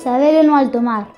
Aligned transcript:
Isabel 0.00 0.46
no 0.46 0.56
alto 0.56 0.80
mar. 0.80 1.12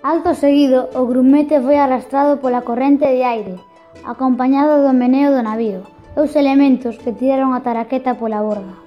Alto 0.00 0.30
seguido, 0.38 0.86
o 0.94 1.10
grumete 1.10 1.58
foi 1.58 1.74
arrastrado 1.74 2.38
pola 2.38 2.62
corrente 2.62 3.02
de 3.02 3.26
aire, 3.26 3.58
acompañado 4.06 4.86
do 4.86 4.94
meneo 4.94 5.34
do 5.34 5.42
navío 5.42 5.82
dous 6.14 6.30
os 6.30 6.38
elementos 6.38 7.02
que 7.02 7.18
tiraron 7.18 7.50
a 7.50 7.66
taraqueta 7.66 8.14
pola 8.14 8.46
borda. 8.46 8.78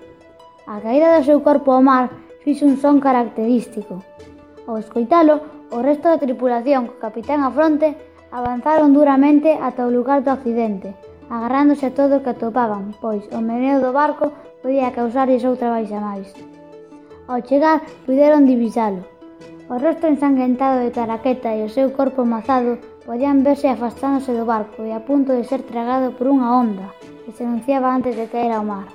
A 0.71 0.79
caída 0.79 1.19
do 1.19 1.27
seu 1.27 1.43
corpo 1.43 1.75
ao 1.75 1.83
mar 1.83 2.07
fixe 2.47 2.63
un 2.63 2.79
son 2.79 3.03
característico. 3.03 3.99
Ao 4.63 4.79
escoitalo, 4.79 5.67
o 5.75 5.83
resto 5.83 6.07
da 6.07 6.23
tripulación 6.23 6.87
co 6.87 7.03
capitán 7.03 7.43
a 7.43 7.51
fronte 7.51 7.99
avanzaron 8.31 8.95
duramente 8.95 9.51
ata 9.59 9.83
o 9.83 9.91
lugar 9.91 10.23
do 10.23 10.31
accidente, 10.31 10.95
agarrándose 11.27 11.91
a 11.91 11.95
todo 11.99 12.13
o 12.15 12.23
que 12.23 12.31
atopaban, 12.31 12.95
pois 13.03 13.27
o 13.35 13.43
meneo 13.43 13.83
do 13.83 13.91
barco 13.91 14.31
podía 14.63 14.95
causarlles 14.95 15.43
outra 15.43 15.75
baixa 15.75 15.99
máis. 15.99 16.31
Ao 17.29 17.45
chegar, 17.45 17.85
puderon 18.09 18.49
divisalo. 18.49 19.05
O 19.69 19.77
rostro 19.77 20.09
ensanguentado 20.09 20.81
de 20.81 20.89
Taraqueta 20.89 21.53
e 21.53 21.61
o 21.61 21.69
seu 21.69 21.93
corpo 21.93 22.25
mazado 22.25 22.81
podían 23.05 23.45
verse 23.45 23.69
afastándose 23.69 24.33
do 24.33 24.49
barco 24.49 24.81
e 24.81 24.89
a 24.89 25.05
punto 25.05 25.37
de 25.37 25.45
ser 25.45 25.61
tragado 25.61 26.17
por 26.17 26.25
unha 26.25 26.49
onda 26.49 26.89
que 27.21 27.29
se 27.29 27.45
anunciaba 27.45 27.93
antes 27.93 28.17
de 28.17 28.25
caer 28.33 28.49
ao 28.49 28.65
mar. 28.65 28.89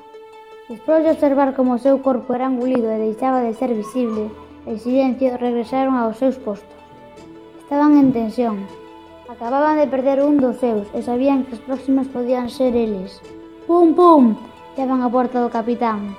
Despois 0.66 1.06
de 1.06 1.14
observar 1.14 1.54
como 1.54 1.78
o 1.78 1.82
seu 1.86 2.02
corpo 2.02 2.34
era 2.34 2.50
engolido 2.50 2.90
e 2.90 3.06
deixaba 3.06 3.38
de 3.46 3.54
ser 3.54 3.70
visible, 3.70 4.26
en 4.66 4.82
silencio 4.82 5.38
regresaron 5.38 5.94
aos 5.94 6.18
seus 6.18 6.34
postos. 6.34 6.82
Estaban 7.62 7.94
en 8.02 8.10
tensión. 8.10 8.66
Acababan 9.30 9.78
de 9.78 9.86
perder 9.86 10.26
un 10.26 10.42
dos 10.42 10.58
seus 10.58 10.90
e 10.90 11.06
sabían 11.06 11.46
que 11.46 11.54
os 11.54 11.62
próximos 11.62 12.10
podían 12.10 12.50
ser 12.50 12.74
eles. 12.74 13.22
Pum, 13.70 13.94
pum! 13.94 14.34
Llaman 14.74 15.06
a 15.06 15.08
porta 15.14 15.38
do 15.38 15.54
capitán. 15.54 16.18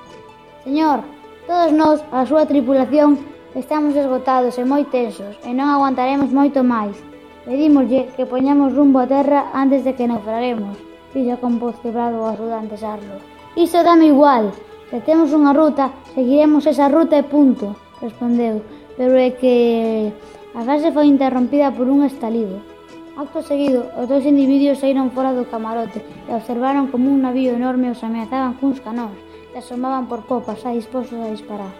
Señor, 0.64 1.04
Todos 1.46 1.70
nós, 1.70 2.02
a 2.10 2.26
súa 2.26 2.42
tripulación, 2.42 3.22
estamos 3.54 3.94
esgotados 3.94 4.58
e 4.58 4.66
moi 4.66 4.82
tensos 4.90 5.38
e 5.46 5.54
non 5.54 5.70
aguantaremos 5.70 6.34
moito 6.34 6.66
máis. 6.66 6.98
Pedímoslle 7.46 8.10
que 8.18 8.26
poñamos 8.26 8.74
rumbo 8.74 8.98
a 8.98 9.06
terra 9.06 9.54
antes 9.54 9.86
de 9.86 9.94
que 9.94 10.10
naufraguemos, 10.10 10.74
dixo 11.14 11.38
con 11.38 11.62
voz 11.62 11.78
quebrado 11.78 12.18
o 12.18 12.26
ajudante 12.26 12.74
Sarlo. 12.74 13.22
Iso 13.54 13.78
dame 13.86 14.10
igual, 14.10 14.50
se 14.90 14.98
temos 15.06 15.30
unha 15.30 15.54
ruta, 15.54 15.94
seguiremos 16.18 16.66
esa 16.66 16.90
ruta 16.90 17.14
e 17.14 17.22
punto, 17.22 17.78
respondeu, 18.02 18.58
pero 18.98 19.14
é 19.14 19.30
que 19.30 20.10
a 20.50 20.66
frase 20.66 20.90
foi 20.90 21.06
interrompida 21.06 21.70
por 21.70 21.86
un 21.86 22.02
estalido. 22.02 22.58
Acto 23.14 23.38
seguido, 23.46 23.86
os 23.94 24.10
dous 24.10 24.26
individuos 24.26 24.82
saíron 24.82 25.14
fora 25.14 25.30
do 25.30 25.46
camarote 25.46 26.02
e 26.26 26.30
observaron 26.34 26.90
como 26.90 27.06
un 27.06 27.22
navío 27.22 27.54
enorme 27.54 27.94
os 27.94 28.02
ameazaban 28.02 28.58
cuns 28.58 28.82
canóns 28.82 29.14
que 29.56 29.64
asomaban 29.64 30.04
por 30.04 30.20
popa 30.28 30.52
xa 30.52 30.76
dispostos 30.76 31.16
a 31.16 31.32
disparar. 31.32 31.72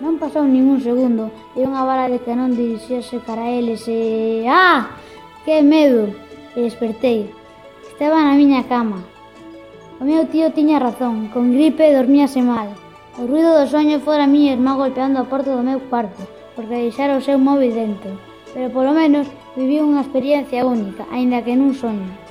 Non 0.00 0.16
pasou 0.16 0.48
ningún 0.48 0.80
segundo 0.80 1.28
e 1.52 1.60
unha 1.60 1.84
bala 1.84 2.08
de 2.08 2.16
canón 2.24 2.56
dirixíase 2.56 3.20
para 3.20 3.52
eles 3.52 3.84
e... 3.92 4.48
Ah! 4.48 4.96
Que 5.44 5.60
medo! 5.60 6.08
E 6.56 6.64
despertei. 6.64 7.28
Estaba 7.92 8.24
na 8.24 8.40
miña 8.40 8.64
cama. 8.72 9.04
O 10.00 10.02
meu 10.08 10.24
tío 10.32 10.56
tiña 10.56 10.80
razón, 10.80 11.28
con 11.28 11.52
gripe 11.52 11.92
dormíase 11.92 12.40
mal. 12.40 12.72
O 13.20 13.28
ruido 13.28 13.52
do 13.52 13.68
soño 13.68 14.00
fora 14.00 14.24
a 14.24 14.32
miña 14.32 14.56
irmá 14.56 14.72
golpeando 14.72 15.20
a 15.20 15.28
porta 15.28 15.52
do 15.52 15.60
meu 15.60 15.84
cuarto, 15.92 16.24
porque 16.56 16.88
deixara 16.88 17.20
o 17.20 17.26
seu 17.28 17.36
móvil 17.36 17.76
dentro. 17.76 18.16
Pero 18.56 18.72
polo 18.72 18.96
menos 18.96 19.28
viví 19.52 19.76
unha 19.76 20.00
experiencia 20.00 20.64
única, 20.64 21.04
aínda 21.12 21.44
que 21.44 21.52
nun 21.52 21.76
soño. 21.76 22.23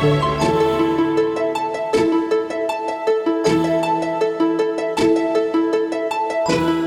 thank 0.00 0.22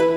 you. 0.02 0.11